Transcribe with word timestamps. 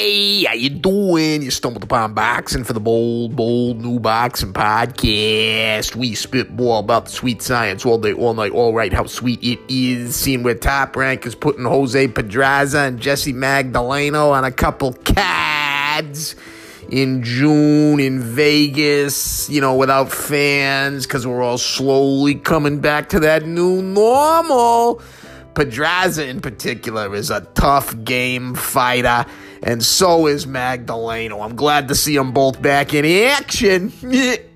Hey, 0.00 0.44
how 0.44 0.54
you 0.54 0.70
doing? 0.70 1.42
You 1.42 1.50
stumbled 1.50 1.82
upon 1.82 2.14
boxing 2.14 2.62
for 2.62 2.72
the 2.72 2.78
bold, 2.78 3.34
bold 3.34 3.80
new 3.80 3.98
boxing 3.98 4.52
podcast. 4.52 5.96
We 5.96 6.14
spit 6.14 6.52
more 6.52 6.78
about 6.78 7.06
the 7.06 7.10
sweet 7.10 7.42
science 7.42 7.84
all 7.84 7.98
day, 7.98 8.12
all 8.12 8.32
night, 8.32 8.52
all 8.52 8.72
right. 8.72 8.92
How 8.92 9.06
sweet 9.06 9.42
it 9.42 9.58
is. 9.68 10.14
Seeing 10.14 10.44
where 10.44 10.54
Top 10.54 10.94
Rank 10.94 11.26
is 11.26 11.34
putting 11.34 11.64
Jose 11.64 12.06
Pedraza 12.06 12.78
and 12.78 13.00
Jesse 13.00 13.32
Magdaleno 13.32 14.30
on 14.30 14.44
a 14.44 14.52
couple 14.52 14.92
cads 14.92 16.36
in 16.88 17.24
June 17.24 17.98
in 17.98 18.20
Vegas, 18.20 19.50
you 19.50 19.60
know, 19.60 19.74
without 19.74 20.12
fans 20.12 21.08
because 21.08 21.26
we're 21.26 21.42
all 21.42 21.58
slowly 21.58 22.36
coming 22.36 22.78
back 22.78 23.08
to 23.08 23.18
that 23.18 23.46
new 23.46 23.82
normal. 23.82 25.02
Pedraza, 25.58 26.24
in 26.24 26.40
particular, 26.40 27.12
is 27.16 27.30
a 27.30 27.40
tough 27.54 28.04
game 28.04 28.54
fighter, 28.54 29.26
and 29.62 29.82
so 29.82 30.26
is 30.26 30.46
Magdaleno. 30.46 31.44
I'm 31.44 31.56
glad 31.56 31.88
to 31.88 31.94
see 31.94 32.16
them 32.16 32.32
both 32.32 32.60
back 32.60 32.94
in 32.94 33.04
action. 33.04 33.92